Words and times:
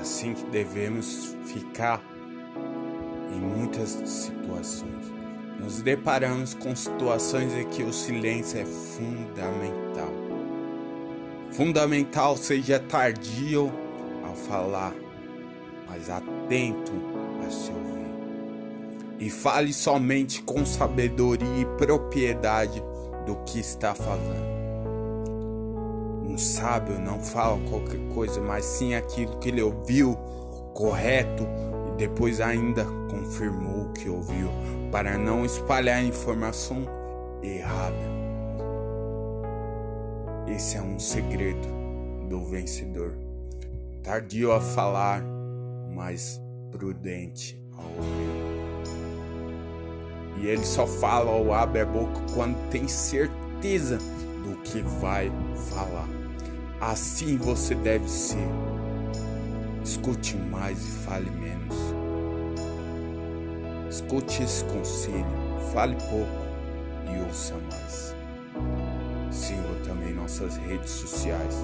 assim 0.00 0.34
que 0.34 0.44
devemos 0.46 1.36
ficar 1.46 2.00
em 3.34 3.40
muitas 3.40 3.90
situações. 4.04 5.06
Nos 5.58 5.82
deparamos 5.82 6.54
com 6.54 6.76
situações 6.76 7.52
em 7.54 7.68
que 7.68 7.82
o 7.82 7.92
silêncio 7.92 8.60
é 8.60 8.64
fundamental. 8.64 10.12
Fundamental 11.50 12.36
seja 12.36 12.78
tardio 12.78 13.72
ao 14.24 14.34
falar, 14.34 14.94
mas 15.88 16.08
atento 16.08 16.92
a 17.46 17.50
se 17.50 17.70
ouvir. 17.70 17.86
E 19.18 19.30
fale 19.30 19.72
somente 19.72 20.42
com 20.42 20.64
sabedoria 20.64 21.48
e 21.58 21.64
propriedade 21.78 22.82
do 23.24 23.36
que 23.44 23.58
está 23.58 23.94
falando. 23.94 24.65
Um 26.36 26.38
sábio 26.38 26.98
não 26.98 27.18
fala 27.18 27.58
qualquer 27.70 27.98
coisa, 28.12 28.42
mas 28.42 28.62
sim 28.66 28.94
aquilo 28.94 29.38
que 29.38 29.48
ele 29.48 29.62
ouviu 29.62 30.14
correto 30.74 31.48
e 31.88 31.96
depois 31.96 32.42
ainda 32.42 32.84
confirmou 33.10 33.86
o 33.86 33.92
que 33.94 34.06
ouviu, 34.10 34.50
para 34.92 35.16
não 35.16 35.46
espalhar 35.46 36.04
informação 36.04 36.84
errada. 37.42 37.96
Esse 40.46 40.76
é 40.76 40.82
um 40.82 40.98
segredo 40.98 41.66
do 42.28 42.44
vencedor. 42.44 43.16
Tardio 44.02 44.52
a 44.52 44.60
falar, 44.60 45.22
mas 45.94 46.38
prudente 46.70 47.58
ao 47.78 47.84
ouvir. 47.84 48.36
E 50.42 50.48
ele 50.48 50.66
só 50.66 50.86
fala 50.86 51.30
ou 51.30 51.54
abre 51.54 51.80
a 51.80 51.86
boca 51.86 52.20
quando 52.34 52.58
tem 52.68 52.86
certeza 52.86 53.96
do 54.44 54.54
que 54.62 54.82
vai 54.82 55.32
falar. 55.70 56.15
Assim 56.80 57.36
você 57.36 57.74
deve 57.74 58.08
ser. 58.08 58.48
Escute 59.82 60.36
mais 60.36 60.78
e 60.86 60.90
fale 61.04 61.30
menos. 61.30 61.74
Escute 63.88 64.42
esse 64.42 64.64
conselho, 64.64 65.24
fale 65.72 65.96
pouco 66.10 66.46
e 67.06 67.26
ouça 67.26 67.54
mais. 67.70 68.14
Siga 69.30 69.62
também 69.84 70.12
nossas 70.12 70.56
redes 70.56 70.90
sociais 70.90 71.54